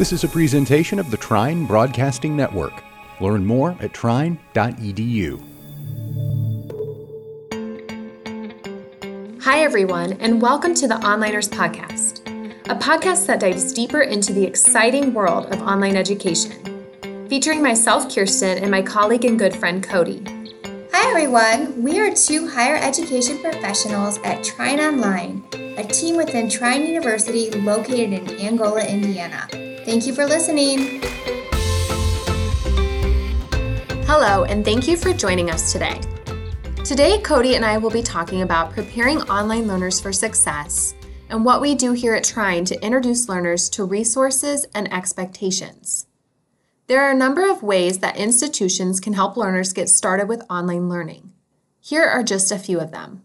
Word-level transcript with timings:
This 0.00 0.14
is 0.14 0.24
a 0.24 0.28
presentation 0.28 0.98
of 0.98 1.10
the 1.10 1.18
Trine 1.18 1.66
Broadcasting 1.66 2.34
Network. 2.34 2.72
Learn 3.20 3.44
more 3.44 3.76
at 3.80 3.92
trine.edu. 3.92 5.38
Hi, 9.42 9.60
everyone, 9.60 10.14
and 10.14 10.40
welcome 10.40 10.72
to 10.76 10.88
the 10.88 10.94
Onliners 10.94 11.50
Podcast, 11.50 12.20
a 12.70 12.76
podcast 12.76 13.26
that 13.26 13.40
dives 13.40 13.74
deeper 13.74 14.00
into 14.00 14.32
the 14.32 14.42
exciting 14.42 15.12
world 15.12 15.52
of 15.52 15.60
online 15.60 15.96
education, 15.96 16.88
featuring 17.28 17.62
myself, 17.62 18.06
Keirsten, 18.06 18.62
and 18.62 18.70
my 18.70 18.80
colleague 18.80 19.26
and 19.26 19.38
good 19.38 19.54
friend, 19.54 19.86
Kodi. 19.86 20.26
Hi, 20.94 21.10
everyone. 21.10 21.82
We 21.82 22.00
are 22.00 22.14
two 22.14 22.48
higher 22.48 22.76
education 22.76 23.38
professionals 23.40 24.16
at 24.24 24.42
Trine 24.42 24.80
Online, 24.80 25.44
a 25.76 25.84
team 25.84 26.16
within 26.16 26.48
Trine 26.48 26.86
University 26.86 27.50
located 27.50 28.14
in 28.14 28.40
Angola, 28.40 28.82
Indiana. 28.82 29.69
Thank 29.90 30.06
you 30.06 30.14
for 30.14 30.24
listening. 30.24 31.00
Hello, 34.06 34.44
and 34.44 34.64
thank 34.64 34.86
you 34.86 34.96
for 34.96 35.12
joining 35.12 35.50
us 35.50 35.72
today. 35.72 36.00
Today, 36.84 37.18
Kodi 37.18 37.56
and 37.56 37.64
I 37.64 37.76
will 37.76 37.90
be 37.90 38.00
talking 38.00 38.42
about 38.42 38.70
preparing 38.70 39.20
online 39.22 39.66
learners 39.66 39.98
for 39.98 40.12
success 40.12 40.94
and 41.28 41.44
what 41.44 41.60
we 41.60 41.74
do 41.74 41.90
here 41.90 42.14
at 42.14 42.22
Trine 42.22 42.64
to 42.66 42.80
introduce 42.84 43.28
learners 43.28 43.68
to 43.70 43.82
resources 43.82 44.64
and 44.76 44.92
expectations. 44.92 46.06
There 46.86 47.02
are 47.02 47.10
a 47.10 47.14
number 47.14 47.50
of 47.50 47.64
ways 47.64 47.98
that 47.98 48.16
institutions 48.16 49.00
can 49.00 49.14
help 49.14 49.36
learners 49.36 49.72
get 49.72 49.88
started 49.88 50.28
with 50.28 50.48
online 50.48 50.88
learning. 50.88 51.32
Here 51.80 52.04
are 52.04 52.22
just 52.22 52.52
a 52.52 52.60
few 52.60 52.78
of 52.78 52.92
them. 52.92 53.24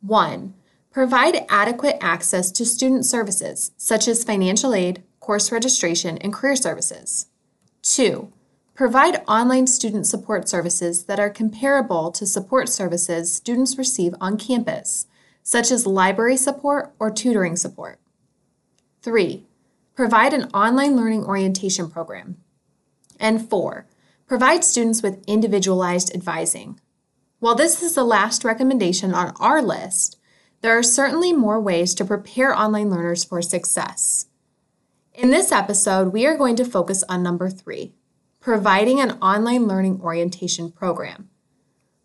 1. 0.00 0.54
Provide 0.90 1.44
adequate 1.50 1.98
access 2.00 2.50
to 2.52 2.64
student 2.64 3.04
services, 3.04 3.72
such 3.76 4.08
as 4.08 4.24
financial 4.24 4.72
aid, 4.72 5.02
course 5.22 5.52
registration, 5.52 6.18
and 6.18 6.32
career 6.32 6.56
services. 6.56 7.26
2. 7.82 8.30
Provide 8.74 9.22
online 9.28 9.68
student 9.68 10.06
support 10.06 10.48
services 10.48 11.04
that 11.04 11.20
are 11.20 11.30
comparable 11.30 12.10
to 12.10 12.26
support 12.26 12.68
services 12.68 13.32
students 13.32 13.78
receive 13.78 14.14
on 14.20 14.36
campus, 14.36 15.06
such 15.42 15.70
as 15.70 15.86
library 15.86 16.36
support 16.36 16.92
or 16.98 17.10
tutoring 17.10 17.56
support. 17.56 18.00
3. 19.02 19.46
Provide 19.94 20.32
an 20.32 20.50
online 20.52 20.96
learning 20.96 21.24
orientation 21.24 21.88
program. 21.88 22.36
And 23.20 23.48
4. 23.48 23.86
Provide 24.26 24.64
students 24.64 25.02
with 25.02 25.22
individualized 25.28 26.12
advising. 26.14 26.80
While 27.38 27.54
this 27.54 27.80
is 27.80 27.94
the 27.94 28.04
last 28.04 28.44
recommendation 28.44 29.14
on 29.14 29.34
our 29.38 29.62
list, 29.62 30.18
there 30.62 30.76
are 30.76 30.82
certainly 30.82 31.32
more 31.32 31.60
ways 31.60 31.94
to 31.94 32.04
prepare 32.04 32.52
online 32.52 32.90
learners 32.90 33.22
for 33.22 33.40
success. 33.42 34.26
In 35.14 35.28
this 35.28 35.52
episode, 35.52 36.10
we 36.10 36.24
are 36.24 36.38
going 36.38 36.56
to 36.56 36.64
focus 36.64 37.04
on 37.06 37.22
number 37.22 37.50
three 37.50 37.92
providing 38.40 38.98
an 38.98 39.12
online 39.20 39.66
learning 39.68 40.00
orientation 40.00 40.72
program. 40.72 41.28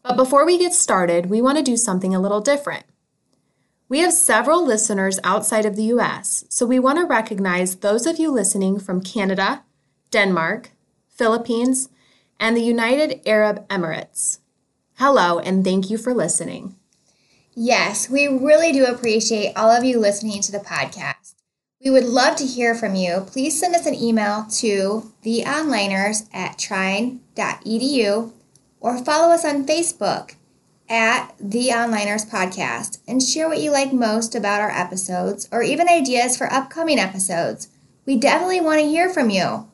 But 0.03 0.17
before 0.17 0.45
we 0.45 0.59
get 0.59 0.73
started, 0.73 1.27
we 1.27 1.41
want 1.41 1.57
to 1.57 1.63
do 1.63 1.75
something 1.77 2.13
a 2.13 2.19
little 2.19 2.41
different. 2.41 2.85
We 3.89 3.99
have 3.99 4.13
several 4.13 4.63
listeners 4.63 5.19
outside 5.23 5.65
of 5.65 5.75
the 5.75 5.85
US, 5.95 6.43
so 6.49 6.65
we 6.65 6.79
want 6.79 6.99
to 6.99 7.05
recognize 7.05 7.77
those 7.77 8.05
of 8.05 8.19
you 8.19 8.29
listening 8.29 8.77
from 8.77 9.01
Canada, 9.01 9.63
Denmark, 10.11 10.71
Philippines, 11.07 11.89
and 12.39 12.55
the 12.55 12.61
United 12.61 13.21
Arab 13.25 13.67
Emirates. 13.69 14.39
Hello, 14.95 15.39
and 15.39 15.63
thank 15.63 15.89
you 15.89 15.97
for 15.97 16.13
listening. 16.13 16.75
Yes, 17.55 18.09
we 18.09 18.27
really 18.27 18.71
do 18.71 18.85
appreciate 18.85 19.53
all 19.55 19.71
of 19.71 19.83
you 19.85 19.97
listening 19.97 20.41
to 20.41 20.51
the 20.51 20.59
podcast. 20.59 21.36
We 21.87 21.91
would 21.91 22.03
love 22.03 22.35
to 22.35 22.45
hear 22.45 22.75
from 22.75 22.95
you. 22.95 23.21
Please 23.27 23.57
send 23.57 23.73
us 23.73 23.85
an 23.85 23.95
email 23.95 24.45
to 24.57 25.09
theonliners 25.23 26.27
at 26.33 26.57
trine.edu 26.57 28.31
or 28.81 28.97
follow 28.97 29.33
us 29.33 29.45
on 29.45 29.65
Facebook 29.65 30.35
at 30.89 31.33
The 31.39 31.69
Onliners 31.69 32.29
Podcast 32.29 32.99
and 33.07 33.23
share 33.23 33.47
what 33.47 33.61
you 33.61 33.71
like 33.71 33.93
most 33.93 34.35
about 34.35 34.59
our 34.59 34.69
episodes 34.69 35.47
or 35.49 35.63
even 35.63 35.87
ideas 35.87 36.35
for 36.35 36.51
upcoming 36.51 36.99
episodes. 36.99 37.69
We 38.05 38.17
definitely 38.17 38.59
want 38.59 38.81
to 38.81 38.85
hear 38.85 39.07
from 39.07 39.29
you. 39.29 39.69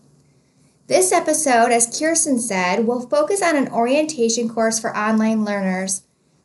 This 0.85 1.11
episode, 1.11 1.71
as 1.71 1.87
Keirsten 1.87 2.37
said, 2.37 2.85
will 2.85 3.07
focus 3.07 3.41
on 3.41 3.55
an 3.55 3.69
orientation 3.69 4.47
course 4.47 4.79
for 4.79 4.95
online 4.95 5.45
learners. 5.45 6.03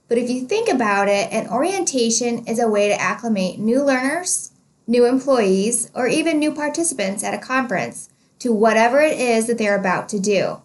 But 0.09 0.17
if 0.17 0.31
you 0.31 0.47
think 0.47 0.71
about 0.71 1.09
it, 1.09 1.31
an 1.31 1.47
orientation 1.49 2.47
is 2.47 2.59
a 2.59 2.69
way 2.69 2.89
to 2.89 2.99
acclimate 2.99 3.59
new 3.59 3.85
learners 3.85 4.48
new 4.89 5.05
employees, 5.05 5.91
or 5.95 6.09
even 6.09 6.39
new 6.39 6.51
participants 6.51 7.23
at 7.23 7.35
a 7.35 7.39
conference 7.39 8.09
to 8.39 8.53
whatever 8.53 9.01
it 9.01 9.19
is 9.21 9.47
that 9.47 9.59
they're 9.59 9.79
about 9.79 10.09
to 10.09 10.19
do. 10.19 10.63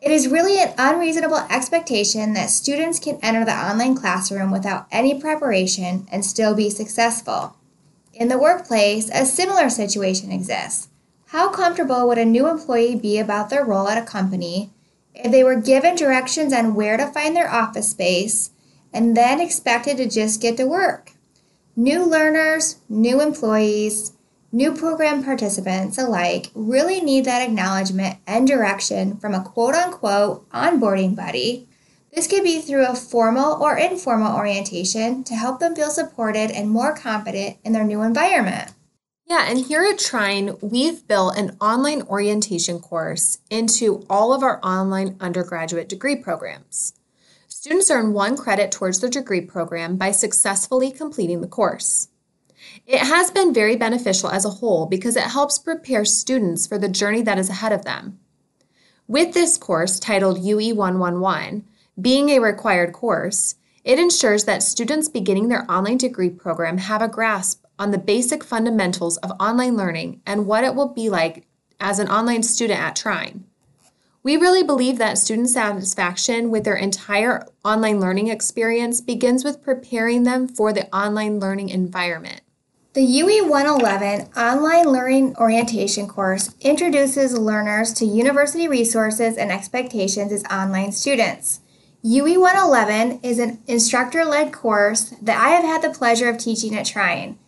It 0.00 0.10
is 0.10 0.26
really 0.26 0.58
an 0.58 0.74
unreasonable 0.76 1.46
expectation 1.48 2.32
that 2.32 2.50
students 2.50 2.98
can 2.98 3.20
enter 3.22 3.44
the 3.44 3.54
online 3.54 3.94
classroom 3.94 4.50
without 4.50 4.86
any 4.90 5.18
preparation 5.20 6.08
and 6.10 6.24
still 6.24 6.56
be 6.56 6.70
successful. 6.70 7.56
In 8.12 8.26
the 8.26 8.38
workplace, 8.38 9.08
a 9.14 9.24
similar 9.24 9.70
situation 9.70 10.32
exists. 10.32 10.88
How 11.26 11.50
comfortable 11.50 12.08
would 12.08 12.18
a 12.18 12.24
new 12.24 12.48
employee 12.48 12.96
be 12.96 13.18
about 13.18 13.48
their 13.48 13.64
role 13.64 13.88
at 13.88 13.96
a 13.96 14.04
company 14.04 14.70
if 15.14 15.30
they 15.30 15.44
were 15.44 15.54
given 15.54 15.94
directions 15.94 16.52
on 16.52 16.74
where 16.74 16.96
to 16.96 17.06
find 17.06 17.36
their 17.36 17.50
office 17.50 17.90
space 17.90 18.50
and 18.92 19.16
then 19.16 19.40
expected 19.40 19.98
to 19.98 20.08
just 20.08 20.42
get 20.42 20.56
to 20.56 20.66
work? 20.66 21.12
New 21.76 22.04
learners, 22.04 22.76
new 22.90 23.22
employees, 23.22 24.12
new 24.52 24.74
program 24.74 25.24
participants 25.24 25.96
alike 25.96 26.50
really 26.54 27.00
need 27.00 27.24
that 27.24 27.40
acknowledgement 27.40 28.18
and 28.26 28.46
direction 28.46 29.16
from 29.16 29.32
a 29.32 29.42
quote 29.42 29.74
unquote 29.74 30.46
onboarding 30.50 31.16
buddy. 31.16 31.66
This 32.14 32.26
could 32.26 32.42
be 32.42 32.60
through 32.60 32.86
a 32.86 32.94
formal 32.94 33.54
or 33.62 33.78
informal 33.78 34.36
orientation 34.36 35.24
to 35.24 35.34
help 35.34 35.60
them 35.60 35.74
feel 35.74 35.88
supported 35.88 36.50
and 36.50 36.68
more 36.68 36.94
confident 36.94 37.56
in 37.64 37.72
their 37.72 37.84
new 37.84 38.02
environment. 38.02 38.72
Yeah, 39.24 39.46
and 39.48 39.60
here 39.60 39.82
at 39.82 39.98
Trine, 39.98 40.58
we've 40.60 41.08
built 41.08 41.38
an 41.38 41.56
online 41.58 42.02
orientation 42.02 42.80
course 42.80 43.38
into 43.48 44.04
all 44.10 44.34
of 44.34 44.42
our 44.42 44.60
online 44.62 45.16
undergraduate 45.20 45.88
degree 45.88 46.16
programs. 46.16 46.92
Students 47.62 47.92
earn 47.92 48.12
one 48.12 48.36
credit 48.36 48.72
towards 48.72 48.98
their 48.98 49.08
degree 49.08 49.40
program 49.40 49.96
by 49.96 50.10
successfully 50.10 50.90
completing 50.90 51.42
the 51.42 51.46
course. 51.46 52.08
It 52.88 52.98
has 52.98 53.30
been 53.30 53.54
very 53.54 53.76
beneficial 53.76 54.30
as 54.30 54.44
a 54.44 54.50
whole 54.50 54.86
because 54.86 55.14
it 55.14 55.30
helps 55.30 55.60
prepare 55.60 56.04
students 56.04 56.66
for 56.66 56.76
the 56.76 56.88
journey 56.88 57.22
that 57.22 57.38
is 57.38 57.48
ahead 57.48 57.70
of 57.70 57.84
them. 57.84 58.18
With 59.06 59.32
this 59.32 59.56
course, 59.56 60.00
titled 60.00 60.42
UE 60.42 60.74
111, 60.74 61.64
being 62.00 62.30
a 62.30 62.40
required 62.40 62.92
course, 62.92 63.54
it 63.84 64.00
ensures 64.00 64.42
that 64.42 64.64
students 64.64 65.08
beginning 65.08 65.46
their 65.46 65.64
online 65.70 65.98
degree 65.98 66.30
program 66.30 66.78
have 66.78 67.00
a 67.00 67.06
grasp 67.06 67.64
on 67.78 67.92
the 67.92 67.96
basic 67.96 68.42
fundamentals 68.42 69.18
of 69.18 69.36
online 69.38 69.76
learning 69.76 70.20
and 70.26 70.48
what 70.48 70.64
it 70.64 70.74
will 70.74 70.88
be 70.88 71.08
like 71.08 71.46
as 71.78 72.00
an 72.00 72.08
online 72.08 72.42
student 72.42 72.80
at 72.80 72.96
Trine. 72.96 73.44
We 74.24 74.36
really 74.36 74.62
believe 74.62 74.98
that 74.98 75.18
student 75.18 75.48
satisfaction 75.48 76.50
with 76.50 76.62
their 76.62 76.76
entire 76.76 77.44
online 77.64 77.98
learning 77.98 78.28
experience 78.28 79.00
begins 79.00 79.42
with 79.42 79.62
preparing 79.62 80.22
them 80.22 80.46
for 80.46 80.72
the 80.72 80.86
online 80.94 81.40
learning 81.40 81.70
environment. 81.70 82.40
The 82.92 83.02
UE 83.02 83.48
111 83.48 84.28
Online 84.36 84.86
Learning 84.86 85.36
Orientation 85.38 86.06
course 86.06 86.54
introduces 86.60 87.36
learners 87.36 87.92
to 87.94 88.04
university 88.04 88.68
resources 88.68 89.36
and 89.36 89.50
expectations 89.50 90.30
as 90.30 90.44
online 90.44 90.92
students. 90.92 91.60
UE 92.02 92.38
111 92.38 93.18
is 93.24 93.40
an 93.40 93.60
instructor 93.66 94.24
led 94.24 94.52
course 94.52 95.14
that 95.20 95.38
I 95.42 95.48
have 95.48 95.64
had 95.64 95.82
the 95.82 95.98
pleasure 95.98 96.28
of 96.28 96.38
teaching 96.38 96.76
at 96.76 96.86
Trine. 96.86 97.38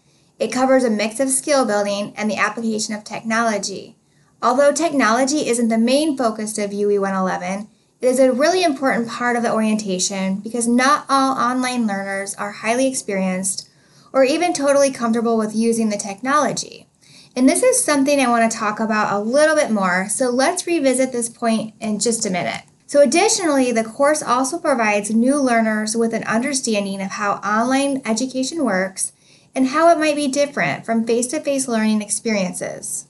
It 0.41 0.51
covers 0.51 0.83
a 0.83 0.91
mix 0.91 1.21
of 1.21 1.29
skill 1.29 1.65
building 1.65 2.15
and 2.17 2.29
the 2.29 2.37
application 2.37 2.95
of 2.95 3.05
technology. 3.05 3.97
Although 4.45 4.73
technology 4.73 5.49
isn't 5.49 5.69
the 5.69 5.79
main 5.79 6.19
focus 6.19 6.59
of 6.59 6.71
UE 6.71 7.01
111, 7.01 7.67
it 8.03 8.07
is 8.07 8.19
a 8.19 8.31
really 8.31 8.63
important 8.63 9.09
part 9.09 9.37
of 9.37 9.43
the 9.43 9.51
orientation 9.51 10.41
because 10.41 10.69
not 10.69 11.07
all 11.09 11.33
online 11.39 11.87
learners 11.87 12.35
are 12.35 12.53
highly 12.53 12.87
experienced 12.87 13.71
or 14.13 14.23
even 14.23 14.53
totally 14.53 14.91
comfortable 14.91 15.39
with 15.39 15.57
using 15.57 15.89
the 15.89 15.97
technology. 15.97 16.87
And 17.35 17.49
this 17.49 17.63
is 17.63 17.83
something 17.83 18.21
I 18.21 18.29
want 18.29 18.53
to 18.53 18.59
talk 18.59 18.81
about 18.81 19.15
a 19.15 19.19
little 19.19 19.57
bit 19.57 19.71
more, 19.71 20.11
so 20.11 20.29
let's 20.29 20.67
revisit 20.67 21.11
this 21.11 21.31
point 21.31 21.73
in 21.81 21.99
just 21.99 22.27
a 22.27 22.31
minute. 22.31 22.65
So, 22.87 23.01
additionally, 23.01 23.73
the 23.73 23.83
course 23.83 24.23
also 24.23 24.59
provides 24.59 25.09
new 25.11 25.41
learners 25.41 25.97
with 25.97 26.13
an 26.13 26.25
understanding 26.25 27.01
of 27.01 27.13
how 27.13 27.37
online 27.37 28.03
education 28.05 28.63
works 28.63 29.13
and 29.55 29.69
how 29.69 29.91
it 29.91 29.99
might 29.99 30.17
be 30.17 30.29
different 30.29 30.85
from 30.85 31.07
face 31.07 31.29
to 31.29 31.41
face 31.41 31.67
learning 31.67 32.03
experiences. 32.03 33.07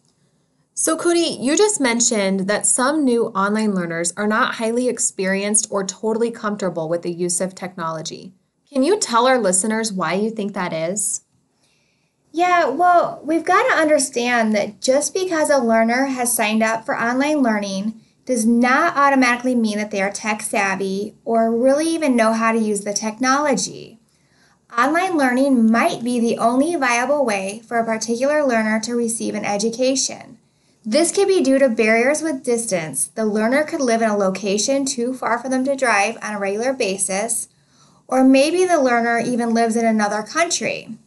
So, 0.77 0.97
Kodi, 0.97 1.41
you 1.41 1.57
just 1.57 1.81
mentioned 1.81 2.49
that 2.49 2.67
some 2.67 3.05
new 3.05 3.27
online 3.27 3.77
learners 3.77 4.13
are 4.17 4.27
not 4.27 4.57
highly 4.57 4.89
experienced 4.89 5.69
or 5.71 5.85
totally 5.85 6.33
comfortable 6.33 6.89
with 6.89 7.03
the 7.03 7.13
use 7.13 7.41
of 7.41 7.55
technology. 7.55 8.33
Can 8.73 8.83
you 8.83 8.99
tell 8.99 9.29
our 9.29 9.39
listeners 9.39 9.93
why 9.93 10.15
you 10.15 10.31
think 10.31 10.53
that 10.53 10.73
is? 10.73 11.23
Yeah, 12.33 12.71
well, 12.71 13.21
we've 13.23 13.45
got 13.45 13.63
to 13.71 13.81
understand 13.81 14.53
that 14.57 14.81
just 14.81 15.15
because 15.15 15.49
a 15.49 15.59
learner 15.59 16.07
has 16.07 16.35
signed 16.35 16.65
up 16.65 16.85
for 16.85 17.01
online 17.01 17.41
learning 17.41 18.01
does 18.27 18.45
not 18.45 18.97
automatically 18.97 19.55
mean 19.55 19.79
that 19.79 19.93
they 19.93 20.03
are 20.03 20.11
tech 20.11 20.43
savvy 20.43 21.15
or 21.25 21.57
really 21.57 21.87
even 21.87 22.17
know 22.17 22.33
how 22.33 22.51
to 22.51 22.59
use 22.59 22.81
the 22.81 22.93
technology. 22.93 24.01
Online 24.77 25.17
learning 25.17 25.71
might 25.71 26.03
be 26.03 26.19
the 26.19 26.37
only 26.37 26.75
viable 26.75 27.25
way 27.25 27.63
for 27.65 27.79
a 27.79 27.85
particular 27.85 28.43
learner 28.45 28.81
to 28.81 28.97
receive 28.97 29.37
an 29.37 29.45
education. 29.45 30.34
This 30.87 31.13
could 31.13 31.29
be 31.29 31.43
due 31.43 31.59
to 31.59 31.71
barriers 31.71 32.21
with 32.21 32.45
distance. 32.45 33.07
The 33.07 33.25
learner 33.25 33.65
could 33.65 33.81
live 33.81 34.03
in 34.03 34.11
a 34.11 34.17
location 34.17 34.85
too 34.85 35.15
far 35.15 35.39
for 35.39 35.49
them 35.49 35.65
to 35.65 35.75
drive 35.75 36.19
on 36.23 36.35
a 36.35 36.39
regular 36.39 36.75
basis, 36.75 37.49
or 38.07 38.23
maybe 38.23 38.67
the 38.67 38.83
learner 38.83 39.19
even 39.19 39.55
lives 39.55 39.77
in 39.77 39.87
another 39.87 40.23
country. 40.23 40.99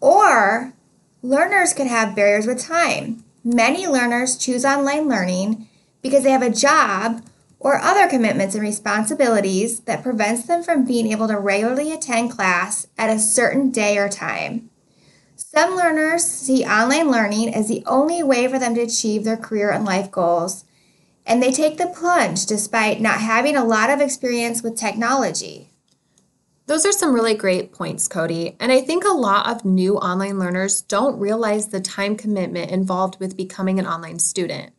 Or 0.00 0.72
learners 1.20 1.74
could 1.74 1.88
have 1.88 2.14
barriers 2.14 2.46
with 2.46 2.62
time. 2.62 3.24
Many 3.42 3.88
learners 3.88 4.36
choose 4.36 4.64
online 4.64 5.08
learning 5.08 5.66
because 6.00 6.22
they 6.22 6.30
have 6.30 6.42
a 6.42 6.50
job 6.50 7.22
or 7.58 7.80
other 7.80 8.08
commitments 8.08 8.54
and 8.54 8.62
responsibilities 8.62 9.80
that 9.80 10.04
prevents 10.04 10.44
them 10.44 10.62
from 10.62 10.84
being 10.84 11.10
able 11.10 11.26
to 11.26 11.38
regularly 11.38 11.92
attend 11.92 12.30
class 12.30 12.86
at 12.96 13.10
a 13.10 13.18
certain 13.18 13.72
day 13.72 13.98
or 13.98 14.08
time. 14.08 14.70
Some 15.54 15.76
learners 15.76 16.24
see 16.24 16.64
online 16.64 17.10
learning 17.10 17.54
as 17.54 17.68
the 17.68 17.82
only 17.84 18.22
way 18.22 18.48
for 18.48 18.58
them 18.58 18.74
to 18.74 18.80
achieve 18.80 19.24
their 19.24 19.36
career 19.36 19.70
and 19.70 19.84
life 19.84 20.10
goals, 20.10 20.64
and 21.26 21.42
they 21.42 21.52
take 21.52 21.76
the 21.76 21.88
plunge 21.88 22.46
despite 22.46 23.02
not 23.02 23.20
having 23.20 23.54
a 23.54 23.62
lot 23.62 23.90
of 23.90 24.00
experience 24.00 24.62
with 24.62 24.78
technology. 24.78 25.68
Those 26.68 26.86
are 26.86 26.92
some 26.92 27.12
really 27.12 27.34
great 27.34 27.70
points, 27.70 28.08
Kodi. 28.08 28.56
And 28.58 28.72
I 28.72 28.80
think 28.80 29.04
a 29.04 29.08
lot 29.08 29.46
of 29.46 29.62
new 29.62 29.98
online 29.98 30.38
learners 30.38 30.80
don't 30.80 31.20
realize 31.20 31.68
the 31.68 31.80
time 31.80 32.16
commitment 32.16 32.70
involved 32.70 33.20
with 33.20 33.36
becoming 33.36 33.78
an 33.78 33.86
online 33.86 34.20
student. 34.20 34.72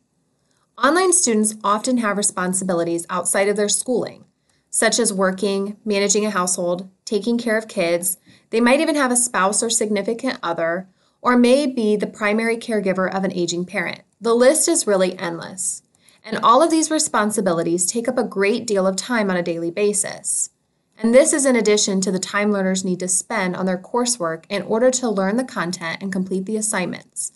Online 0.76 1.12
students 1.12 1.54
often 1.62 1.98
have 1.98 2.16
responsibilities 2.16 3.06
outside 3.08 3.48
of 3.48 3.54
their 3.54 3.68
schooling, 3.68 4.24
such 4.70 4.98
as 4.98 5.12
working, 5.12 5.76
managing 5.84 6.26
a 6.26 6.30
household, 6.30 6.90
taking 7.04 7.38
care 7.38 7.56
of 7.56 7.68
kids. 7.68 8.16
They 8.54 8.60
might 8.60 8.78
even 8.78 8.94
have 8.94 9.10
a 9.10 9.16
spouse 9.16 9.64
or 9.64 9.68
significant 9.68 10.38
other, 10.40 10.88
or 11.20 11.36
may 11.36 11.66
be 11.66 11.96
the 11.96 12.06
primary 12.06 12.56
caregiver 12.56 13.12
of 13.12 13.24
an 13.24 13.32
aging 13.32 13.64
parent. 13.64 14.02
The 14.20 14.32
list 14.32 14.68
is 14.68 14.86
really 14.86 15.18
endless. 15.18 15.82
And 16.22 16.38
all 16.38 16.62
of 16.62 16.70
these 16.70 16.88
responsibilities 16.88 17.84
take 17.84 18.06
up 18.06 18.16
a 18.16 18.22
great 18.22 18.64
deal 18.64 18.86
of 18.86 18.94
time 18.94 19.28
on 19.28 19.36
a 19.36 19.42
daily 19.42 19.72
basis. 19.72 20.50
And 20.96 21.12
this 21.12 21.32
is 21.32 21.44
in 21.44 21.56
addition 21.56 22.00
to 22.02 22.12
the 22.12 22.20
time 22.20 22.52
learners 22.52 22.84
need 22.84 23.00
to 23.00 23.08
spend 23.08 23.56
on 23.56 23.66
their 23.66 23.76
coursework 23.76 24.44
in 24.48 24.62
order 24.62 24.92
to 24.92 25.10
learn 25.10 25.36
the 25.36 25.42
content 25.42 26.00
and 26.00 26.12
complete 26.12 26.46
the 26.46 26.56
assignments. 26.56 27.32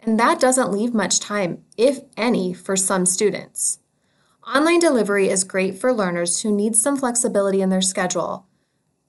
And 0.00 0.18
that 0.18 0.40
doesn't 0.40 0.72
leave 0.72 0.92
much 0.92 1.20
time, 1.20 1.62
if 1.76 2.00
any, 2.16 2.52
for 2.52 2.74
some 2.74 3.06
students. 3.06 3.78
Online 4.44 4.80
delivery 4.80 5.28
is 5.28 5.44
great 5.44 5.78
for 5.78 5.92
learners 5.92 6.42
who 6.42 6.50
need 6.50 6.74
some 6.74 6.96
flexibility 6.96 7.62
in 7.62 7.68
their 7.68 7.80
schedule, 7.80 8.48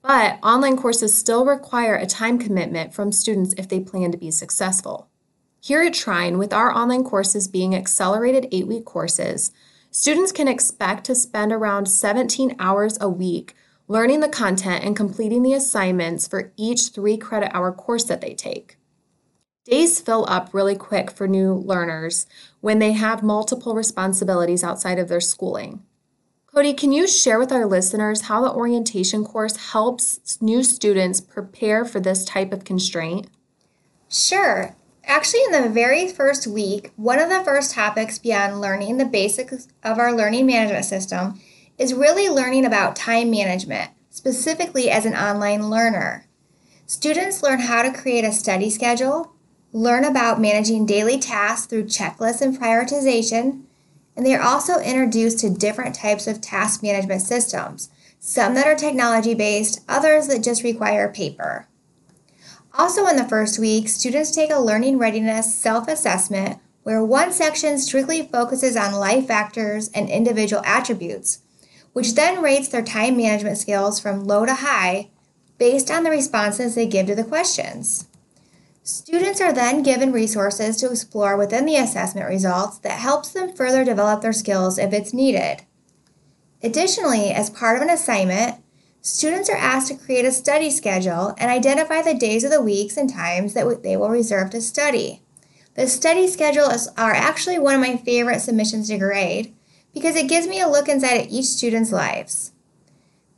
but 0.08 0.40
online 0.42 0.78
courses 0.78 1.18
still 1.18 1.44
require 1.44 1.96
a 1.96 2.06
time 2.06 2.40
commitment 2.40 2.94
from 2.94 3.12
students 3.12 3.54
if 3.58 3.68
they 3.68 3.82
plan 3.82 4.10
to 4.10 4.18
be 4.18 4.32
successful. 4.32 5.10
Here 5.60 5.84
at 5.84 5.94
Trine, 5.94 6.38
with 6.38 6.54
our 6.54 6.72
online 6.72 7.04
courses 7.04 7.50
being 7.50 7.76
accelerated 7.76 8.48
eight 8.54 8.68
week 8.68 8.86
courses, 8.86 9.52
students 9.92 10.32
can 10.32 10.48
expect 10.48 11.04
to 11.06 11.16
spend 11.16 11.52
around 11.52 11.88
17 11.88 12.56
hours 12.58 12.98
a 13.02 13.10
week 13.10 13.54
learning 13.90 14.22
the 14.22 14.30
content 14.30 14.84
and 14.84 14.96
completing 14.96 15.44
the 15.44 15.54
assignments 15.54 16.28
for 16.28 16.52
each 16.56 16.90
three 16.90 17.18
credit 17.18 17.54
hour 17.54 17.74
course 17.74 18.06
that 18.06 18.22
they 18.22 18.34
take. 18.34 18.78
Days 19.66 20.00
fill 20.00 20.26
up 20.30 20.54
really 20.54 20.76
quick 20.76 21.12
for 21.12 21.28
new 21.28 21.54
learners 21.54 22.26
when 22.62 22.80
they 22.80 22.94
have 22.94 23.24
multiple 23.24 23.76
responsibilities 23.76 24.64
outside 24.64 25.00
of 25.00 25.10
their 25.10 25.20
schooling. 25.20 25.84
Kodi, 26.58 26.76
can 26.76 26.92
you 26.92 27.06
share 27.06 27.38
with 27.38 27.52
our 27.52 27.68
listeners 27.68 28.22
how 28.22 28.42
the 28.42 28.52
orientation 28.52 29.24
course 29.24 29.72
helps 29.74 30.42
new 30.42 30.64
students 30.64 31.22
prepare 31.22 31.86
for 31.86 32.00
this 32.00 32.26
type 32.26 32.52
of 32.52 32.64
constraint? 32.64 33.28
Sure. 34.10 34.76
Actually, 35.06 35.44
in 35.44 35.52
the 35.52 35.70
very 35.70 36.08
first 36.08 36.48
week, 36.48 36.90
one 36.96 37.20
of 37.20 37.30
the 37.30 37.44
first 37.44 37.76
topics 37.76 38.18
beyond 38.18 38.60
learning 38.60 38.98
the 38.98 39.06
basics 39.06 39.68
of 39.84 40.00
our 40.00 40.12
learning 40.12 40.48
management 40.48 40.86
system 40.86 41.40
is 41.78 41.94
really 41.94 42.28
learning 42.28 42.66
about 42.66 42.96
time 42.96 43.30
management, 43.30 43.92
specifically 44.10 44.90
as 44.90 45.06
an 45.06 45.14
online 45.14 45.70
learner. 45.70 46.26
Students 46.88 47.44
learn 47.44 47.60
how 47.60 47.84
to 47.84 47.94
create 47.94 48.26
a 48.26 48.34
study 48.34 48.72
schedule, 48.72 49.32
learn 49.74 50.04
about 50.04 50.42
managing 50.42 50.88
daily 50.88 51.20
tasks 51.20 51.68
through 51.68 51.84
checklists 51.84 52.42
and 52.42 52.58
prioritization, 52.58 53.67
and 54.18 54.26
they 54.26 54.34
are 54.34 54.42
also 54.42 54.80
introduced 54.80 55.40
to 55.40 55.50
different 55.50 55.94
types 55.94 56.26
of 56.26 56.42
task 56.42 56.82
management 56.82 57.22
systems, 57.22 57.90
some 58.20 58.56
that 58.56 58.66
are 58.66 58.76
technology 58.76 59.36
based, 59.36 59.82
others 59.88 60.28
that 60.28 60.44
just 60.44 60.64
require 60.64 61.08
paper. 61.08 61.68
Also, 62.74 63.06
in 63.06 63.16
the 63.16 63.30
first 63.30 63.60
week, 63.60 63.88
students 63.88 64.32
take 64.32 64.52
a 64.52 64.60
learning 64.60 64.98
readiness 64.98 65.56
self 65.56 65.88
assessment 65.88 66.60
where 66.82 67.04
one 67.04 67.32
section 67.32 67.78
strictly 67.78 68.24
focuses 68.24 68.76
on 68.76 68.94
life 68.94 69.28
factors 69.28 69.90
and 69.90 70.10
individual 70.10 70.64
attributes, 70.66 71.42
which 71.94 72.16
then 72.16 72.42
rates 72.42 72.70
their 72.70 72.82
time 72.82 73.18
management 73.18 73.58
skills 73.58 74.00
from 74.00 74.26
low 74.26 74.46
to 74.46 74.56
high 74.56 75.10
based 75.60 75.92
on 75.92 76.04
the 76.04 76.10
responses 76.10 76.76
they 76.76 76.88
give 76.88 77.06
to 77.06 77.16
the 77.16 77.24
questions. 77.24 78.07
Students 78.88 79.42
are 79.42 79.52
then 79.52 79.84
given 79.84 80.14
resources 80.14 80.78
to 80.78 80.90
explore 80.90 81.36
within 81.36 81.66
the 81.66 81.76
assessment 81.76 82.30
results 82.30 82.78
that 82.78 83.02
helps 83.02 83.34
them 83.34 83.54
further 83.54 83.84
develop 83.84 84.22
their 84.22 84.32
skills 84.32 84.78
if 84.78 84.94
it's 84.94 85.14
needed. 85.14 85.64
Additionally, 86.64 87.32
as 87.32 87.50
part 87.50 87.76
of 87.76 87.82
an 87.82 87.90
assignment, 87.90 88.64
students 89.02 89.50
are 89.50 89.58
asked 89.58 89.90
to 89.90 89.96
create 89.96 90.24
a 90.24 90.32
study 90.32 90.72
schedule 90.72 91.36
and 91.38 91.52
identify 91.52 92.02
the 92.02 92.14
days 92.14 92.46
of 92.46 92.50
the 92.50 92.62
weeks 92.62 92.96
and 92.96 93.12
times 93.12 93.54
that 93.56 93.84
they 93.84 93.98
will 93.98 94.10
reserve 94.10 94.52
to 94.52 94.62
study. 94.62 95.22
The 95.74 95.88
study 95.88 96.26
schedules 96.26 96.88
are 96.96 97.12
actually 97.12 97.60
one 97.60 97.76
of 97.76 97.82
my 97.82 97.98
favorite 97.98 98.40
submissions 98.40 98.88
to 98.88 98.98
grade 98.98 99.54
because 99.94 100.16
it 100.16 100.30
gives 100.30 100.48
me 100.48 100.62
a 100.62 100.70
look 100.70 100.88
inside 100.88 101.16
of 101.16 101.28
each 101.30 101.48
student's 101.48 101.92
lives. 101.92 102.54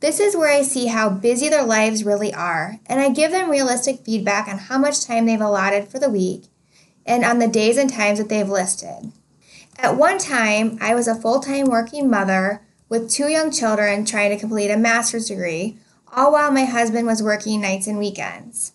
This 0.00 0.18
is 0.18 0.34
where 0.34 0.50
I 0.50 0.62
see 0.62 0.86
how 0.86 1.10
busy 1.10 1.50
their 1.50 1.62
lives 1.62 2.04
really 2.04 2.32
are, 2.32 2.80
and 2.86 3.00
I 3.00 3.10
give 3.10 3.32
them 3.32 3.50
realistic 3.50 4.00
feedback 4.00 4.48
on 4.48 4.56
how 4.56 4.78
much 4.78 5.04
time 5.04 5.26
they've 5.26 5.40
allotted 5.40 5.88
for 5.88 5.98
the 5.98 6.08
week 6.08 6.44
and 7.04 7.22
on 7.22 7.38
the 7.38 7.46
days 7.46 7.76
and 7.76 7.90
times 7.90 8.18
that 8.18 8.30
they've 8.30 8.48
listed. 8.48 9.12
At 9.78 9.96
one 9.96 10.18
time, 10.18 10.78
I 10.80 10.94
was 10.94 11.06
a 11.06 11.14
full 11.14 11.40
time 11.40 11.66
working 11.66 12.08
mother 12.08 12.62
with 12.88 13.10
two 13.10 13.28
young 13.28 13.50
children 13.50 14.06
trying 14.06 14.30
to 14.30 14.38
complete 14.38 14.70
a 14.70 14.76
master's 14.78 15.28
degree, 15.28 15.76
all 16.14 16.32
while 16.32 16.50
my 16.50 16.64
husband 16.64 17.06
was 17.06 17.22
working 17.22 17.60
nights 17.60 17.86
and 17.86 17.98
weekends. 17.98 18.72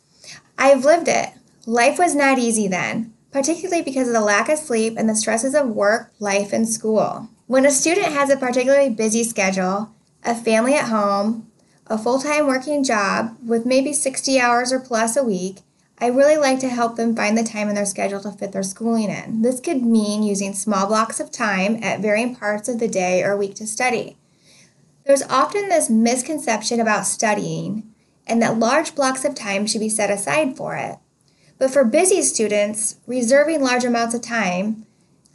I've 0.60 0.86
lived 0.86 1.08
it. 1.08 1.29
Life 1.65 1.98
was 1.98 2.13
not 2.13 2.38
easy 2.38 2.67
then, 2.67 3.13
particularly 3.32 3.82
because 3.82 4.08
of 4.08 4.13
the 4.13 4.22
lack 4.22 4.48
of 4.48 4.60
sleep 4.60 4.94
and 4.96 5.10
the 5.10 5.15
stresses 5.15 5.55
of 5.55 5.70
work, 5.70 6.13
life, 6.20 6.53
and 6.53 6.70
school. 6.70 7.29
When 7.48 7.65
a 7.65 7.72
student 7.72 8.08
has 8.08 8.29
a 8.29 8.38
particularly 8.38 8.89
busy 8.89 9.24
schedule, 9.24 9.94
a 10.25 10.36
family 10.36 10.74
at 10.75 10.89
home, 10.89 11.51
a 11.88 11.98
full 11.98 12.20
time 12.20 12.48
working 12.48 12.84
job 12.84 13.38
with 13.46 13.65
maybe 13.65 13.94
60 13.94 14.39
hours 14.39 14.72
or 14.72 14.79
plus 14.79 15.15
a 15.15 15.24
week, 15.24 15.60
I 16.00 16.08
really 16.08 16.36
like 16.36 16.60
to 16.60 16.70
help 16.70 16.98
them 16.98 17.15
find 17.15 17.38
the 17.38 17.44
time 17.44 17.70
in 17.70 17.75
their 17.75 17.86
schedule 17.86 18.20
to 18.22 18.32
fit 18.32 18.51
their 18.51 18.63
schooling 18.63 19.10
in. 19.10 19.41
This 19.41 19.62
could 19.62 19.84
mean 19.84 20.24
using 20.24 20.53
small 20.53 20.88
blocks 20.88 21.20
of 21.20 21.32
time 21.32 21.82
at 21.82 22.01
varying 22.01 22.36
parts 22.36 22.67
of 22.67 22.79
the 22.79 22.88
day 22.88 23.24
or 23.24 23.38
week 23.38 23.55
to 23.55 23.67
study. 23.67 24.17
There's 25.05 25.24
often 25.24 25.70
this 25.70 25.89
misconception 25.89 26.79
about 26.79 27.05
studying 27.05 27.94
and 28.27 28.41
that 28.41 28.60
large 28.60 28.96
blocks 28.96 29.24
of 29.24 29.36
time 29.36 29.67
should 29.67 29.82
be 29.82 29.89
set 29.89 30.10
aside 30.10 30.58
for 30.58 30.75
it. 30.75 30.98
But 31.58 31.72
for 31.72 31.86
busy 31.86 32.22
students, 32.24 32.98
reserving 33.08 33.62
large 33.62 33.86
amounts 33.86 34.15
of 34.15 34.22
time 34.22 34.86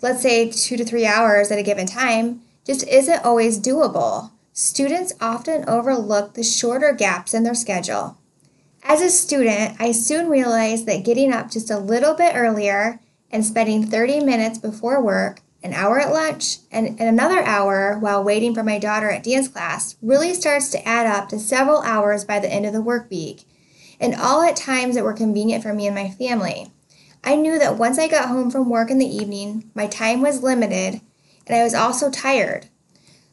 let's 0.02 0.22
say 0.22 0.50
two 0.50 0.76
to 0.76 0.84
three 0.84 1.06
hours 1.06 1.50
at 1.50 1.58
a 1.58 1.62
given 1.62 1.86
time, 1.86 2.42
just 2.64 2.86
isn't 2.88 3.24
always 3.24 3.58
doable. 3.58 4.30
Students 4.52 5.12
often 5.20 5.64
overlook 5.68 6.34
the 6.34 6.42
shorter 6.42 6.92
gaps 6.92 7.34
in 7.34 7.44
their 7.44 7.54
schedule. 7.54 8.18
As 8.82 9.00
a 9.00 9.08
student, 9.08 9.76
I 9.78 9.92
soon 9.92 10.28
realized 10.28 10.86
that 10.86 11.04
getting 11.04 11.32
up 11.32 11.50
just 11.50 11.70
a 11.70 11.78
little 11.78 12.14
bit 12.14 12.34
earlier 12.34 13.00
and 13.30 13.44
spending 13.44 13.86
30 13.86 14.24
minutes 14.24 14.58
before 14.58 15.02
work, 15.02 15.40
an 15.62 15.72
hour 15.72 16.00
at 16.00 16.12
lunch, 16.12 16.58
and, 16.72 16.88
and 16.88 17.08
another 17.08 17.42
hour 17.42 17.96
while 17.98 18.24
waiting 18.24 18.54
for 18.54 18.64
my 18.64 18.78
daughter 18.78 19.10
at 19.10 19.22
dance 19.22 19.46
class 19.46 19.96
really 20.02 20.34
starts 20.34 20.70
to 20.70 20.88
add 20.88 21.06
up 21.06 21.28
to 21.28 21.38
several 21.38 21.82
hours 21.82 22.24
by 22.24 22.40
the 22.40 22.52
end 22.52 22.66
of 22.66 22.72
the 22.72 22.82
work 22.82 23.08
week, 23.08 23.44
and 24.00 24.16
all 24.16 24.42
at 24.42 24.56
times 24.56 24.96
that 24.96 25.04
were 25.04 25.12
convenient 25.12 25.62
for 25.62 25.72
me 25.72 25.86
and 25.86 25.94
my 25.94 26.08
family. 26.10 26.72
I 27.22 27.36
knew 27.36 27.58
that 27.58 27.78
once 27.78 27.98
I 27.98 28.08
got 28.08 28.28
home 28.28 28.50
from 28.50 28.68
work 28.68 28.90
in 28.90 28.98
the 28.98 29.06
evening, 29.06 29.70
my 29.74 29.86
time 29.86 30.22
was 30.22 30.42
limited 30.42 31.02
and 31.46 31.56
I 31.56 31.62
was 31.62 31.74
also 31.74 32.10
tired. 32.10 32.66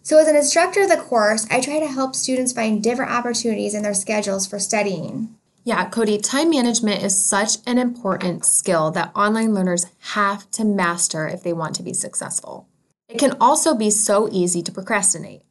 So, 0.07 0.17
as 0.19 0.29
an 0.29 0.37
instructor 0.37 0.83
of 0.83 0.89
the 0.89 0.95
course, 0.95 1.45
I 1.51 1.59
try 1.59 1.81
to 1.81 1.85
help 1.85 2.15
students 2.15 2.53
find 2.53 2.81
different 2.81 3.11
opportunities 3.11 3.73
in 3.73 3.83
their 3.83 3.93
schedules 3.93 4.47
for 4.47 4.57
studying. 4.57 5.35
Yeah, 5.65 5.89
Kodi, 5.89 6.17
time 6.23 6.49
management 6.49 7.03
is 7.03 7.21
such 7.21 7.57
an 7.67 7.77
important 7.77 8.45
skill 8.45 8.89
that 8.91 9.11
online 9.13 9.53
learners 9.53 9.85
have 10.13 10.49
to 10.51 10.63
master 10.63 11.27
if 11.27 11.43
they 11.43 11.51
want 11.51 11.75
to 11.75 11.83
be 11.83 11.91
successful. 11.91 12.69
It 13.09 13.19
can 13.19 13.35
also 13.41 13.75
be 13.75 13.91
so 13.91 14.29
easy 14.31 14.61
to 14.61 14.71
procrastinate. 14.71 15.41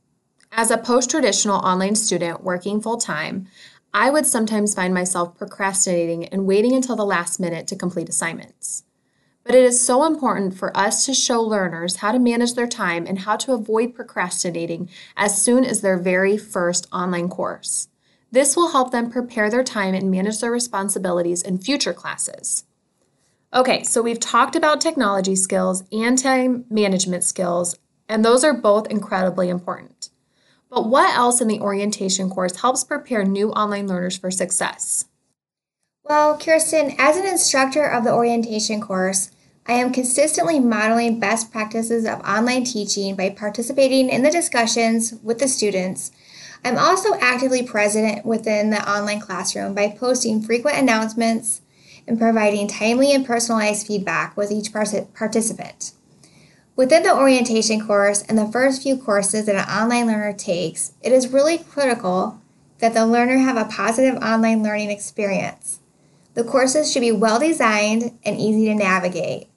As 0.51 0.71
a 0.71 0.79
post 0.79 1.11
traditional 1.11 1.59
online 1.59 1.95
student 1.95 2.43
working 2.43 2.81
full 2.81 2.97
time, 2.97 3.49
I 3.93 4.09
would 4.09 4.25
sometimes 4.25 4.75
find 4.75 4.95
myself 4.95 5.37
procrastinating 5.37 6.25
and 6.29 6.47
waiting 6.47 6.73
until 6.73 6.97
the 6.97 7.05
last 7.05 7.39
minute 7.39 7.67
to 7.67 7.77
complete 7.77 8.09
assignments. 8.09 8.85
But 9.47 9.55
it 9.55 9.63
is 9.63 9.81
so 9.81 10.05
important 10.05 10.55
for 10.55 10.77
us 10.77 11.07
to 11.07 11.15
show 11.15 11.41
learners 11.41 11.97
how 11.97 12.11
to 12.11 12.19
manage 12.19 12.55
their 12.55 12.67
time 12.67 13.07
and 13.07 13.21
how 13.21 13.37
to 13.37 13.53
avoid 13.53 13.95
procrastinating 13.95 14.91
as 15.17 15.41
soon 15.41 15.65
as 15.65 15.81
their 15.81 15.97
very 15.97 16.37
first 16.37 16.89
online 16.93 17.29
course. 17.29 17.87
This 18.33 18.57
will 18.57 18.73
help 18.73 18.91
them 18.91 19.09
prepare 19.09 19.49
their 19.49 19.63
time 19.63 19.95
and 19.95 20.11
manage 20.11 20.41
their 20.41 20.51
responsibilities 20.51 21.43
in 21.43 21.59
future 21.59 21.93
classes. 21.93 22.65
Okay, 23.55 23.85
so 23.85 24.03
we've 24.03 24.19
talked 24.19 24.57
about 24.57 24.81
technology 24.81 25.37
skills 25.37 25.85
and 25.93 26.19
time 26.19 26.65
management 26.69 27.23
skills, 27.23 27.79
and 28.09 28.25
those 28.25 28.43
are 28.43 28.53
both 28.53 28.91
incredibly 28.91 29.49
important. 29.49 30.11
But 30.69 30.89
what 30.89 31.17
else 31.17 31.41
in 31.41 31.47
the 31.47 31.61
orientation 31.61 32.31
course 32.31 32.61
helps 32.61 32.83
prepare 32.83 33.25
new 33.25 33.51
online 33.51 33.87
learners 33.87 34.17
for 34.17 34.33
success? 34.33 35.05
Well, 36.03 36.37
Keirsten, 36.37 36.97
as 36.99 37.17
an 37.17 37.27
instructor 37.27 37.85
of 37.85 38.03
the 38.03 38.13
orientation 38.13 38.81
course, 38.81 39.31
I 39.69 39.73
am 39.73 39.93
consistently 39.93 40.61
modeling 40.61 41.19
best 41.19 41.51
practices 41.51 42.05
of 42.05 42.21
online 42.21 42.65
teaching 42.65 43.17
by 43.17 43.31
participating 43.31 44.09
in 44.09 44.23
the 44.23 44.31
discussions 44.31 45.15
with 45.23 45.39
the 45.39 45.49
students 45.49 46.13
I'm 46.67 46.79
also 46.79 47.15
actively 47.21 47.63
present 47.63 48.27
within 48.27 48.71
the 48.71 48.91
online 48.91 49.21
classroom 49.21 49.73
by 49.73 49.89
posting 49.89 50.43
frequent 50.43 50.77
announcements 50.77 51.61
and 52.09 52.19
providing 52.19 52.67
timely 52.67 53.13
and 53.13 53.25
personalized 53.25 53.87
feedback 53.87 54.37
with 54.37 54.51
each 54.51 54.73
participant. 54.73 55.93
Within 56.75 57.05
the 57.05 57.15
orientation 57.15 57.87
course 57.87 58.23
and 58.23 58.37
the 58.37 58.51
first 58.51 58.83
few 58.83 58.97
courses 58.97 59.47
that 59.47 59.55
an 59.55 59.71
online 59.71 60.09
learner 60.09 60.33
takes, 60.33 60.93
it 61.03 61.13
is 61.13 61.33
really 61.33 61.59
critical 61.59 62.41
that 62.81 62.95
the 62.95 63.07
learner 63.07 63.39
have 63.39 63.57
a 63.57 63.71
positive 63.71 64.21
online 64.23 64.65
learning 64.65 64.91
experience. 64.91 65.79
The 66.35 66.43
courses 66.43 66.93
should 66.93 67.01
be 67.01 67.13
well 67.13 67.39
designed 67.39 68.19
and 68.25 68.37
easy 68.37 68.67
to 68.67 68.75
navigate. 68.75 69.49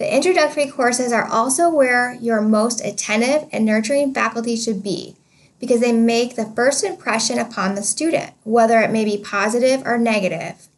The 0.00 0.16
introductory 0.16 0.66
courses 0.66 1.12
are 1.12 1.26
also 1.26 1.68
where 1.68 2.14
your 2.14 2.40
most 2.40 2.82
attentive 2.82 3.46
and 3.52 3.66
nurturing 3.66 4.14
faculty 4.14 4.56
should 4.56 4.82
be 4.82 5.14
because 5.58 5.80
they 5.80 5.92
make 5.92 6.36
the 6.36 6.50
first 6.56 6.82
impression 6.82 7.38
upon 7.38 7.74
the 7.74 7.82
student, 7.82 8.32
whether 8.42 8.80
it 8.80 8.90
may 8.90 9.04
be 9.04 9.22
positive 9.22 9.86
or 9.86 9.98
negative. 9.98 10.68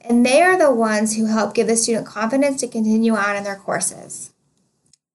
And 0.00 0.24
they 0.24 0.40
are 0.40 0.56
the 0.56 0.72
ones 0.72 1.16
who 1.16 1.26
help 1.26 1.52
give 1.52 1.66
the 1.66 1.76
student 1.76 2.06
confidence 2.06 2.60
to 2.62 2.66
continue 2.66 3.14
on 3.14 3.36
in 3.36 3.44
their 3.44 3.56
courses. 3.56 4.32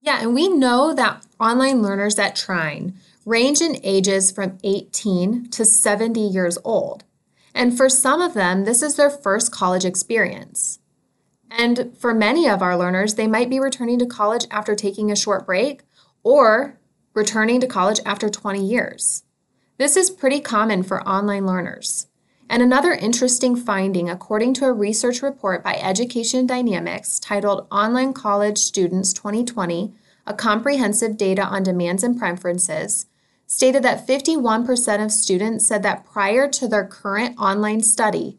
Yeah, 0.02 0.22
and 0.22 0.36
we 0.36 0.50
know 0.50 0.94
that 0.94 1.26
online 1.40 1.82
learners 1.82 2.20
at 2.20 2.36
Trine 2.36 2.94
range 3.26 3.60
in 3.60 3.80
ages 3.82 4.30
from 4.30 4.60
18 4.64 5.50
to 5.50 5.66
70 5.66 6.22
years 6.22 6.60
old. 6.64 7.06
And 7.56 7.76
for 7.76 7.90
some 7.90 8.22
of 8.22 8.36
them, 8.36 8.66
this 8.66 8.84
is 8.84 8.98
their 8.98 9.10
first 9.10 9.52
college 9.52 9.84
experience. 9.84 10.78
And 11.50 11.96
for 11.98 12.14
many 12.14 12.48
of 12.48 12.62
our 12.62 12.78
learners, 12.78 13.16
they 13.16 13.28
might 13.28 13.50
be 13.50 13.60
returning 13.60 14.00
to 14.00 14.06
college 14.06 14.46
after 14.52 14.76
taking 14.76 15.12
a 15.12 15.16
short 15.16 15.46
break, 15.46 15.84
or 16.24 16.78
returning 17.14 17.62
to 17.62 17.68
college 17.68 18.00
after 18.06 18.30
20 18.30 18.64
years. 18.64 19.24
This 19.78 19.96
is 19.96 20.10
pretty 20.10 20.40
common 20.40 20.84
for 20.84 21.08
online 21.08 21.46
learners. 21.46 22.08
And 22.50 22.64
another 22.64 22.94
interesting 22.94 23.56
finding, 23.56 24.10
according 24.10 24.54
to 24.56 24.66
a 24.66 24.74
research 24.74 25.22
report 25.22 25.64
by 25.64 25.76
Education 25.76 26.48
Dynamics 26.48 27.20
titled 27.20 27.68
Online 27.72 28.14
College 28.14 28.58
Students 28.58 29.12
2020 29.14 29.94
A 30.26 30.34
Comprehensive 30.34 31.18
Data 31.18 31.44
on 31.44 31.64
Demands 31.64 32.04
and 32.04 32.18
Preferences, 32.18 33.08
stated 33.46 33.84
that 33.84 34.08
51% 34.08 35.04
of 35.04 35.12
students 35.12 35.68
said 35.68 35.84
that 35.84 36.06
prior 36.06 36.48
to 36.50 36.68
their 36.68 36.86
current 36.86 37.38
online 37.38 37.82
study, 37.82 38.38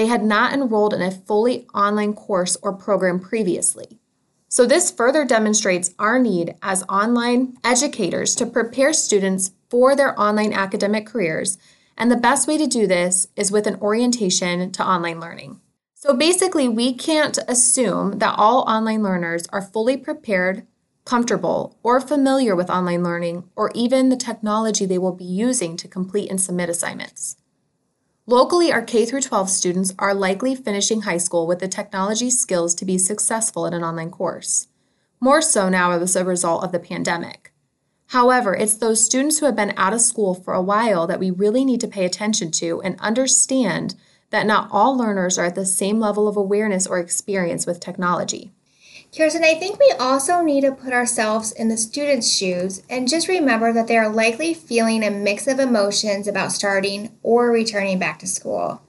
they 0.00 0.06
had 0.06 0.24
not 0.24 0.54
enrolled 0.54 0.94
in 0.94 1.02
a 1.02 1.10
fully 1.10 1.66
online 1.74 2.14
course 2.14 2.56
or 2.62 2.72
program 2.72 3.20
previously. 3.20 3.98
So, 4.48 4.64
this 4.64 4.90
further 4.90 5.26
demonstrates 5.26 5.94
our 5.98 6.18
need 6.18 6.54
as 6.62 6.84
online 6.88 7.58
educators 7.62 8.34
to 8.36 8.46
prepare 8.46 8.94
students 8.94 9.50
for 9.68 9.94
their 9.94 10.18
online 10.18 10.54
academic 10.54 11.04
careers. 11.04 11.58
And 11.98 12.10
the 12.10 12.16
best 12.16 12.48
way 12.48 12.56
to 12.56 12.66
do 12.66 12.86
this 12.86 13.26
is 13.36 13.52
with 13.52 13.66
an 13.66 13.74
orientation 13.74 14.72
to 14.72 14.82
online 14.82 15.20
learning. 15.20 15.60
So, 15.92 16.14
basically, 16.14 16.66
we 16.66 16.94
can't 16.94 17.38
assume 17.46 18.20
that 18.20 18.36
all 18.38 18.62
online 18.62 19.02
learners 19.02 19.46
are 19.48 19.60
fully 19.60 19.98
prepared, 19.98 20.66
comfortable, 21.04 21.76
or 21.82 22.00
familiar 22.00 22.56
with 22.56 22.70
online 22.70 23.04
learning 23.04 23.44
or 23.54 23.70
even 23.74 24.08
the 24.08 24.16
technology 24.16 24.86
they 24.86 24.96
will 24.96 25.12
be 25.12 25.24
using 25.24 25.76
to 25.76 25.86
complete 25.86 26.30
and 26.30 26.40
submit 26.40 26.70
assignments. 26.70 27.36
Locally, 28.30 28.72
our 28.72 28.80
K 28.80 29.04
12 29.06 29.50
students 29.50 29.92
are 29.98 30.14
likely 30.14 30.54
finishing 30.54 31.00
high 31.00 31.16
school 31.16 31.48
with 31.48 31.58
the 31.58 31.66
technology 31.66 32.30
skills 32.30 32.76
to 32.76 32.84
be 32.84 32.96
successful 32.96 33.66
in 33.66 33.74
an 33.74 33.82
online 33.82 34.12
course. 34.12 34.68
More 35.18 35.42
so 35.42 35.68
now 35.68 35.90
as 35.90 36.14
a 36.14 36.24
result 36.24 36.62
of 36.62 36.70
the 36.70 36.78
pandemic. 36.78 37.52
However, 38.10 38.54
it's 38.54 38.74
those 38.74 39.04
students 39.04 39.40
who 39.40 39.46
have 39.46 39.56
been 39.56 39.74
out 39.76 39.92
of 39.92 40.00
school 40.00 40.32
for 40.32 40.54
a 40.54 40.62
while 40.62 41.08
that 41.08 41.18
we 41.18 41.32
really 41.32 41.64
need 41.64 41.80
to 41.80 41.88
pay 41.88 42.04
attention 42.04 42.52
to 42.52 42.80
and 42.82 43.00
understand 43.00 43.96
that 44.30 44.46
not 44.46 44.68
all 44.70 44.96
learners 44.96 45.36
are 45.36 45.46
at 45.46 45.56
the 45.56 45.66
same 45.66 45.98
level 45.98 46.28
of 46.28 46.36
awareness 46.36 46.86
or 46.86 47.00
experience 47.00 47.66
with 47.66 47.80
technology. 47.80 48.52
Keirsten, 49.12 49.42
I 49.42 49.56
think 49.56 49.80
we 49.80 49.92
also 49.98 50.40
need 50.40 50.60
to 50.60 50.70
put 50.70 50.92
ourselves 50.92 51.50
in 51.50 51.68
the 51.68 51.76
students' 51.76 52.32
shoes 52.32 52.84
and 52.88 53.08
just 53.08 53.26
remember 53.26 53.72
that 53.72 53.88
they 53.88 53.96
are 53.96 54.08
likely 54.08 54.54
feeling 54.54 55.02
a 55.02 55.10
mix 55.10 55.48
of 55.48 55.58
emotions 55.58 56.28
about 56.28 56.52
starting 56.52 57.10
or 57.24 57.50
returning 57.50 57.98
back 57.98 58.20
to 58.20 58.28
school. 58.28 58.82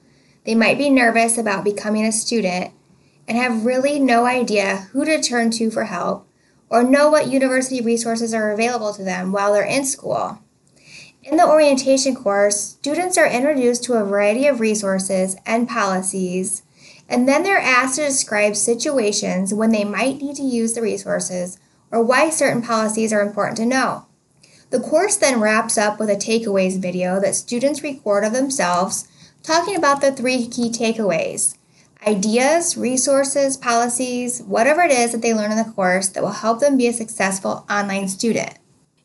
They 0.44 0.54
might 0.54 0.78
be 0.78 0.90
nervous 0.90 1.38
about 1.38 1.64
becoming 1.64 2.06
a 2.06 2.12
student 2.12 2.72
and 3.26 3.36
have 3.36 3.66
really 3.66 3.98
no 3.98 4.24
idea 4.24 4.88
who 4.92 5.04
to 5.04 5.20
turn 5.20 5.50
to 5.52 5.72
for 5.72 5.84
help 5.86 6.28
or 6.70 6.84
know 6.84 7.10
what 7.10 7.26
university 7.26 7.80
resources 7.80 8.32
are 8.32 8.52
available 8.52 8.92
to 8.94 9.02
them 9.02 9.32
while 9.32 9.52
they're 9.52 9.64
in 9.64 9.84
school. 9.84 10.38
In 11.24 11.36
the 11.36 11.48
orientation 11.48 12.14
course, 12.14 12.60
students 12.60 13.18
are 13.18 13.26
introduced 13.26 13.82
to 13.84 13.94
a 13.94 14.04
variety 14.04 14.46
of 14.46 14.60
resources 14.60 15.36
and 15.44 15.68
policies 15.68 16.62
and 17.12 17.28
then 17.28 17.42
they're 17.42 17.58
asked 17.58 17.96
to 17.96 18.06
describe 18.06 18.56
situations 18.56 19.52
when 19.52 19.70
they 19.70 19.84
might 19.84 20.22
need 20.22 20.34
to 20.36 20.42
use 20.42 20.72
the 20.72 20.80
resources 20.80 21.58
or 21.90 22.02
why 22.02 22.30
certain 22.30 22.62
policies 22.62 23.12
are 23.12 23.20
important 23.20 23.58
to 23.58 23.66
know. 23.66 24.06
The 24.70 24.80
course 24.80 25.16
then 25.16 25.38
wraps 25.38 25.76
up 25.76 26.00
with 26.00 26.08
a 26.08 26.16
takeaways 26.16 26.80
video 26.80 27.20
that 27.20 27.34
students 27.34 27.82
record 27.82 28.24
of 28.24 28.32
themselves 28.32 29.06
talking 29.42 29.76
about 29.76 30.00
the 30.00 30.10
three 30.10 30.46
key 30.46 30.70
takeaways 30.70 31.56
ideas, 32.06 32.76
resources, 32.76 33.56
policies, 33.56 34.42
whatever 34.42 34.80
it 34.80 34.90
is 34.90 35.12
that 35.12 35.22
they 35.22 35.34
learn 35.34 35.52
in 35.52 35.58
the 35.58 35.72
course 35.72 36.08
that 36.08 36.22
will 36.22 36.30
help 36.30 36.58
them 36.60 36.76
be 36.76 36.88
a 36.88 36.92
successful 36.92 37.64
online 37.70 38.08
student. 38.08 38.58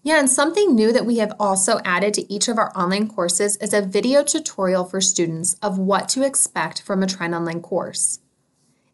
Yeah, 0.07 0.19
and 0.19 0.29
something 0.29 0.73
new 0.73 0.93
that 0.93 1.05
we 1.05 1.17
have 1.17 1.33
also 1.37 1.81
added 1.83 2.13
to 2.13 2.33
each 2.33 2.47
of 2.47 2.57
our 2.57 2.71
online 2.77 3.09
courses 3.09 3.57
is 3.57 3.73
a 3.73 3.81
video 3.81 4.23
tutorial 4.23 4.85
for 4.85 5.01
students 5.01 5.55
of 5.61 5.77
what 5.77 6.07
to 6.07 6.25
expect 6.25 6.81
from 6.81 7.03
a 7.03 7.07
Trine 7.07 7.33
Online 7.33 7.59
course. 7.61 8.19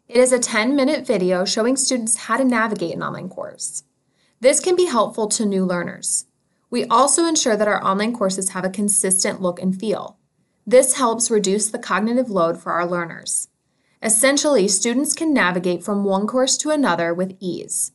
It 0.08 0.16
is 0.16 0.32
a 0.32 0.40
10 0.40 0.74
minute 0.74 1.06
video 1.06 1.44
showing 1.44 1.76
students 1.76 2.16
how 2.16 2.36
to 2.36 2.44
navigate 2.44 2.96
an 2.96 3.02
online 3.04 3.28
course. 3.28 3.84
This 4.40 4.58
can 4.58 4.74
be 4.74 4.86
helpful 4.86 5.28
to 5.28 5.46
new 5.46 5.64
learners. 5.64 6.26
We 6.68 6.84
also 6.86 7.26
ensure 7.26 7.56
that 7.56 7.68
our 7.68 7.80
online 7.84 8.12
courses 8.12 8.48
have 8.48 8.64
a 8.64 8.68
consistent 8.68 9.40
look 9.40 9.62
and 9.62 9.78
feel. 9.78 10.18
This 10.66 10.94
helps 10.96 11.30
reduce 11.30 11.70
the 11.70 11.78
cognitive 11.78 12.28
load 12.28 12.58
for 12.58 12.72
our 12.72 12.88
learners. 12.88 13.46
Essentially, 14.02 14.66
students 14.66 15.14
can 15.14 15.32
navigate 15.32 15.84
from 15.84 16.02
one 16.02 16.26
course 16.26 16.56
to 16.56 16.70
another 16.70 17.14
with 17.14 17.36
ease. 17.38 17.92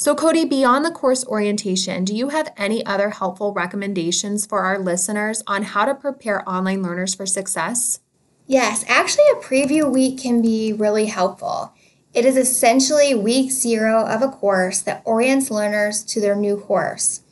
So, 0.00 0.14
Kodi, 0.14 0.48
beyond 0.48 0.84
the 0.84 0.92
course 0.92 1.26
orientation, 1.26 2.04
do 2.04 2.14
you 2.14 2.28
have 2.28 2.52
any 2.56 2.86
other 2.86 3.10
helpful 3.10 3.52
recommendations 3.52 4.46
for 4.46 4.60
our 4.60 4.78
listeners 4.78 5.42
on 5.48 5.64
how 5.64 5.86
to 5.86 5.94
prepare 5.96 6.48
online 6.48 6.84
learners 6.84 7.16
for 7.16 7.26
success? 7.26 7.98
Yes, 8.46 8.84
actually, 8.86 9.24
a 9.32 9.40
preview 9.42 9.92
week 9.92 10.20
can 10.20 10.40
be 10.40 10.72
really 10.72 11.06
helpful. 11.06 11.72
It 12.14 12.24
is 12.24 12.36
essentially 12.36 13.12
week 13.12 13.50
zero 13.50 14.06
of 14.06 14.22
a 14.22 14.28
course 14.28 14.80
that 14.82 15.02
orients 15.04 15.50
learners 15.50 16.04
to 16.04 16.20
their 16.20 16.36
new 16.36 16.58
course. 16.58 17.22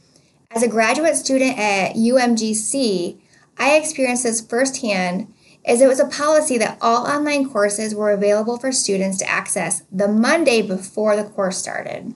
As 0.50 0.64
a 0.64 0.68
graduate 0.68 1.14
student 1.14 1.56
at 1.56 1.94
UMGC, 1.94 3.20
I 3.56 3.76
experienced 3.76 4.24
this 4.24 4.40
firsthand 4.40 5.32
as 5.64 5.80
it 5.80 5.86
was 5.86 6.00
a 6.00 6.08
policy 6.08 6.58
that 6.58 6.78
all 6.80 7.06
online 7.06 7.48
courses 7.48 7.94
were 7.94 8.10
available 8.10 8.58
for 8.58 8.72
students 8.72 9.18
to 9.18 9.30
access 9.30 9.84
the 9.92 10.08
Monday 10.08 10.62
before 10.62 11.14
the 11.14 11.30
course 11.30 11.58
started. 11.58 12.12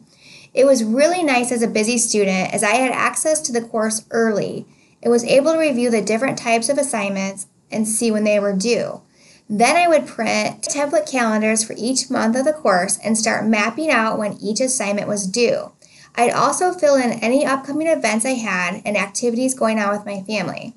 It 0.53 0.65
was 0.65 0.83
really 0.83 1.23
nice 1.23 1.53
as 1.53 1.63
a 1.63 1.69
busy 1.69 1.99
student 1.99 2.53
as 2.53 2.65
I 2.65 2.75
had 2.75 2.93
access 2.93 3.41
to 3.43 3.53
the 3.53 3.61
course 3.63 4.05
early 4.11 4.67
and 5.03 5.11
was 5.11 5.25
able 5.25 5.53
to 5.53 5.59
review 5.59 5.91
the 5.91 6.03
different 6.03 6.39
types 6.39 6.69
of 6.69 6.79
assignments 6.79 7.47
and 7.71 7.87
see 7.87 8.11
when 8.11 8.25
they 8.25 8.41
were 8.41 8.53
due. 8.53 9.03
Then 9.49 9.77
I 9.77 9.89
would 9.89 10.07
print 10.07 10.63
template 10.63 11.11
calendars 11.11 11.65
for 11.65 11.75
each 11.77 12.11
month 12.11 12.37
of 12.37 12.45
the 12.45 12.53
course 12.53 12.99
and 13.03 13.17
start 13.17 13.47
mapping 13.47 13.91
out 13.91 14.19
when 14.19 14.39
each 14.41 14.61
assignment 14.61 15.09
was 15.09 15.27
due. 15.27 15.73
I'd 16.17 16.33
also 16.33 16.73
fill 16.73 16.97
in 16.97 17.13
any 17.13 17.47
upcoming 17.47 17.87
events 17.87 18.27
I 18.27 18.35
had 18.35 18.83
and 18.85 18.97
activities 18.97 19.55
going 19.55 19.79
on 19.79 19.91
with 19.91 20.07
my 20.07 20.23
family. 20.23 20.75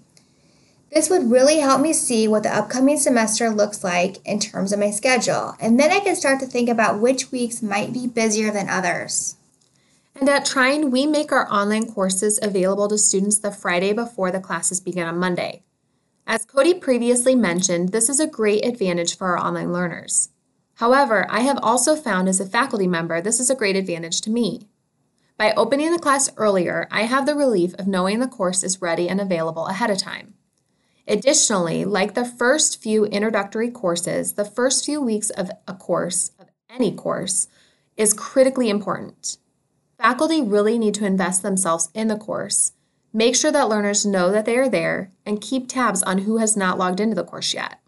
This 0.92 1.10
would 1.10 1.32
really 1.32 1.60
help 1.60 1.82
me 1.82 1.92
see 1.92 2.28
what 2.28 2.44
the 2.44 2.56
upcoming 2.56 2.98
semester 2.98 3.50
looks 3.50 3.84
like 3.84 4.24
in 4.26 4.40
terms 4.40 4.72
of 4.72 4.80
my 4.80 4.92
schedule, 4.92 5.56
and 5.60 5.80
then 5.80 5.92
I 5.92 6.00
can 6.00 6.16
start 6.16 6.40
to 6.42 6.46
think 6.46 6.70
about 6.70 7.00
which 7.00 7.32
weeks 7.32 7.64
might 7.64 7.94
be 7.94 8.06
busier 8.06 8.52
than 8.52 8.70
others. 8.70 9.36
And 10.16 10.30
at 10.30 10.46
Trine, 10.46 10.92
we 10.92 11.08
make 11.08 11.32
our 11.32 11.52
online 11.52 11.92
courses 11.92 12.40
available 12.42 12.88
to 12.88 12.98
students 12.98 13.40
the 13.40 13.52
Friday 13.52 13.94
before 13.94 14.32
the 14.32 14.40
classes 14.40 14.80
begin 14.80 15.08
on 15.08 15.18
Monday. 15.18 15.64
As 16.26 16.46
Kodi 16.46 16.80
previously 16.80 17.36
mentioned, 17.36 17.90
this 17.90 18.10
is 18.10 18.20
a 18.20 18.28
great 18.28 18.66
advantage 18.66 19.18
for 19.18 19.28
our 19.28 19.40
online 19.40 19.74
learners. 19.74 20.30
However, 20.76 21.26
I 21.30 21.42
have 21.42 21.60
also 21.62 21.96
found 21.96 22.30
as 22.30 22.40
a 22.40 22.46
faculty 22.46 22.88
member 22.88 23.22
this 23.22 23.40
is 23.40 23.50
a 23.50 23.56
great 23.56 23.76
advantage 23.76 24.22
to 24.22 24.30
me. 24.30 24.70
By 25.38 25.52
opening 25.58 25.92
the 25.92 26.00
class 26.00 26.30
earlier, 26.38 26.88
I 26.92 27.04
have 27.04 27.26
the 27.26 27.36
relief 27.36 27.74
of 27.76 27.88
knowing 27.88 28.20
the 28.20 28.28
course 28.28 28.64
is 28.64 28.82
ready 28.82 29.10
and 29.10 29.20
available 29.20 29.68
ahead 29.68 29.90
of 29.90 29.98
time. 29.98 30.36
Additionally, 31.08 31.84
like 31.84 32.14
the 32.14 32.24
first 32.24 32.82
few 32.82 33.06
introductory 33.06 33.70
courses, 33.70 34.34
the 34.34 34.46
first 34.46 34.86
few 34.86 35.02
weeks 35.02 35.30
of 35.32 35.52
a 35.68 35.74
course, 35.74 36.32
of 36.40 36.48
any 36.70 36.94
course, 36.94 37.48
is 37.98 38.14
critically 38.14 38.70
important. 38.70 39.38
Faculty 40.04 40.42
really 40.42 40.78
need 40.78 40.94
to 40.96 41.06
invest 41.06 41.44
themselves 41.44 41.90
in 41.94 42.10
the 42.10 42.18
course, 42.18 42.74
make 43.14 43.38
sure 43.38 43.54
that 43.54 43.70
learners 43.70 44.06
know 44.06 44.34
that 44.34 44.44
they 44.44 44.58
are 44.58 44.68
there, 44.68 45.14
and 45.26 45.40
keep 45.40 45.66
tabs 45.66 46.04
on 46.04 46.18
who 46.18 46.40
has 46.40 46.58
not 46.58 46.78
logged 46.78 47.00
into 47.00 47.16
the 47.16 47.24
course 47.24 47.54
yet. 47.54 47.80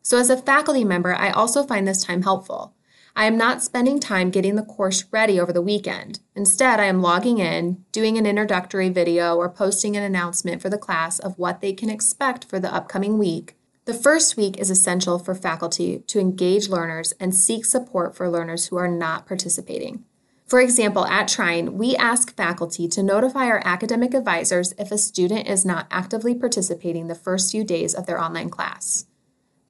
So, 0.00 0.16
as 0.16 0.30
a 0.30 0.38
faculty 0.38 0.84
member, 0.84 1.14
I 1.14 1.28
also 1.28 1.62
find 1.62 1.86
this 1.86 2.02
time 2.02 2.22
helpful. 2.22 2.72
I 3.14 3.26
am 3.26 3.36
not 3.36 3.62
spending 3.62 4.00
time 4.00 4.30
getting 4.30 4.56
the 4.56 4.62
course 4.62 5.04
ready 5.12 5.38
over 5.38 5.52
the 5.52 5.60
weekend. 5.60 6.20
Instead, 6.34 6.80
I 6.80 6.86
am 6.86 7.02
logging 7.02 7.36
in, 7.36 7.84
doing 7.92 8.16
an 8.16 8.24
introductory 8.24 8.88
video, 8.88 9.36
or 9.36 9.50
posting 9.50 9.98
an 9.98 10.02
announcement 10.02 10.62
for 10.62 10.70
the 10.70 10.78
class 10.78 11.18
of 11.18 11.38
what 11.38 11.60
they 11.60 11.74
can 11.74 11.90
expect 11.90 12.46
for 12.46 12.58
the 12.58 12.74
upcoming 12.74 13.18
week. 13.18 13.54
The 13.84 13.92
first 13.92 14.34
week 14.34 14.58
is 14.58 14.70
essential 14.70 15.18
for 15.18 15.34
faculty 15.34 15.98
to 16.06 16.20
engage 16.20 16.70
learners 16.70 17.12
and 17.20 17.34
seek 17.34 17.66
support 17.66 18.16
for 18.16 18.30
learners 18.30 18.68
who 18.68 18.78
are 18.78 18.88
not 18.88 19.26
participating. 19.26 20.06
For 20.50 20.60
example, 20.60 21.06
at 21.06 21.28
Trine, 21.28 21.78
we 21.78 21.94
ask 21.94 22.34
faculty 22.34 22.88
to 22.88 23.04
notify 23.04 23.46
our 23.46 23.62
academic 23.64 24.14
advisors 24.14 24.74
if 24.76 24.90
a 24.90 24.98
student 24.98 25.46
is 25.46 25.64
not 25.64 25.86
actively 25.92 26.34
participating 26.34 27.06
the 27.06 27.14
first 27.14 27.52
few 27.52 27.62
days 27.62 27.94
of 27.94 28.06
their 28.06 28.20
online 28.20 28.50
class. 28.50 29.06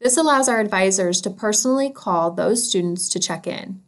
This 0.01 0.17
allows 0.17 0.49
our 0.49 0.59
advisors 0.59 1.21
to 1.21 1.29
personally 1.29 1.91
call 1.91 2.31
those 2.31 2.67
students 2.67 3.11
to 3.11 3.21
check 3.21 3.47
in. 3.47 3.83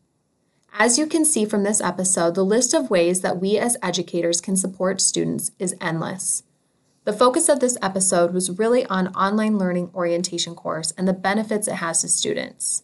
As 0.74 0.98
you 0.98 1.06
can 1.06 1.24
see 1.24 1.46
from 1.46 1.62
this 1.62 1.80
episode, 1.80 2.34
the 2.34 2.44
list 2.44 2.74
of 2.74 2.90
ways 2.90 3.22
that 3.22 3.40
we 3.40 3.56
as 3.56 3.78
educators 3.82 4.42
can 4.42 4.54
support 4.54 5.00
students 5.00 5.50
is 5.58 5.74
endless. 5.80 6.42
The 7.04 7.14
focus 7.14 7.48
of 7.48 7.60
this 7.60 7.78
episode 7.80 8.34
was 8.34 8.58
really 8.58 8.84
on 8.84 9.08
online 9.14 9.56
learning 9.56 9.92
orientation 9.94 10.54
course 10.54 10.90
and 10.98 11.08
the 11.08 11.14
benefits 11.14 11.68
it 11.68 11.76
has 11.76 12.02
to 12.02 12.08
students. 12.08 12.82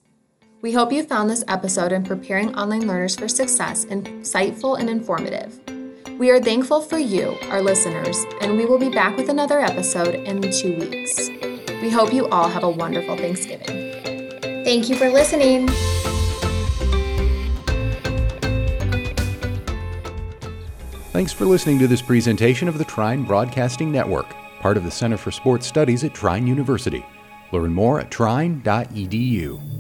We 0.60 0.72
hope 0.72 0.90
you 0.90 1.04
found 1.04 1.30
this 1.30 1.44
episode 1.46 1.92
in 1.92 2.02
preparing 2.02 2.52
online 2.56 2.88
learners 2.88 3.14
for 3.14 3.28
success 3.28 3.84
insightful 3.84 4.76
and 4.76 4.90
informative. 4.90 5.56
We 6.18 6.30
are 6.30 6.40
thankful 6.40 6.80
for 6.80 6.98
you, 6.98 7.36
our 7.44 7.62
listeners, 7.62 8.26
and 8.40 8.56
we 8.56 8.64
will 8.64 8.78
be 8.78 8.88
back 8.88 9.16
with 9.16 9.28
another 9.28 9.60
episode 9.60 10.16
in 10.16 10.40
two 10.50 10.76
weeks. 10.76 11.28
We 11.80 11.90
hope 11.90 12.12
you 12.12 12.26
all 12.30 12.48
have 12.48 12.64
a 12.64 12.68
wonderful 12.68 13.16
Thanksgiving. 13.16 13.92
Thank 14.64 14.88
you 14.88 14.96
for 14.96 15.08
listening. 15.08 15.68
Thanks 21.12 21.32
for 21.32 21.44
listening 21.44 21.78
to 21.78 21.86
this 21.86 22.02
presentation 22.02 22.66
of 22.66 22.78
the 22.78 22.84
Trine 22.84 23.22
Broadcasting 23.22 23.92
Network, 23.92 24.34
part 24.58 24.76
of 24.76 24.82
the 24.82 24.90
Center 24.90 25.16
for 25.16 25.30
Sports 25.30 25.68
Studies 25.68 26.02
at 26.02 26.14
Trine 26.14 26.48
University. 26.48 27.06
Learn 27.52 27.72
more 27.72 28.00
at 28.00 28.10
trine.edu. 28.10 29.77